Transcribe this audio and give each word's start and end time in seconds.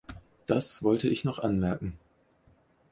Das 0.47 0.81
wollte 0.81 1.07
ich 1.09 1.25
noch 1.25 1.37
anmerken. 1.37 1.95